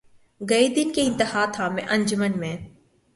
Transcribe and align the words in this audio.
گئے 0.41 0.67
دن 0.67 0.91
کہ 0.95 1.03
تنہا 1.17 1.45
تھا 1.53 1.67
میں 1.69 1.83
انجمن 1.89 2.39
میں 2.39 2.55